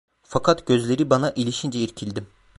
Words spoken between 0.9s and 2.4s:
bana, ilişince irkildim.